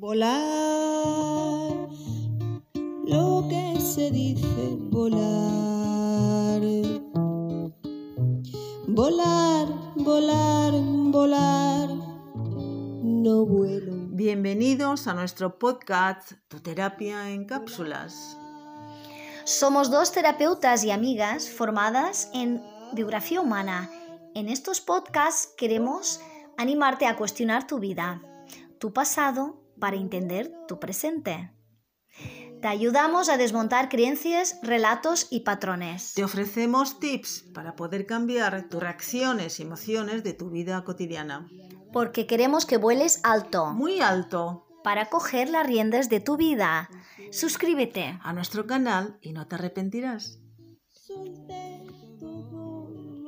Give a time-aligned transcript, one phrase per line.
[0.00, 1.88] Volar,
[3.04, 6.60] lo que se dice volar.
[8.86, 9.66] Volar,
[9.96, 10.72] volar,
[11.10, 11.88] volar,
[13.02, 13.92] no vuelo.
[14.10, 18.38] Bienvenidos a nuestro podcast Tu terapia en cápsulas.
[19.42, 22.62] Somos dos terapeutas y amigas formadas en
[22.92, 23.90] biografía humana.
[24.36, 26.20] En estos podcasts queremos
[26.56, 28.22] animarte a cuestionar tu vida,
[28.78, 31.52] tu pasado, para entender tu presente.
[32.60, 36.14] Te ayudamos a desmontar creencias, relatos y patrones.
[36.14, 41.48] Te ofrecemos tips para poder cambiar tus reacciones y emociones de tu vida cotidiana.
[41.92, 43.72] Porque queremos que vueles alto.
[43.74, 44.66] Muy alto.
[44.82, 46.90] Para coger las riendas de tu vida.
[47.30, 50.40] Suscríbete a nuestro canal y no te arrepentirás.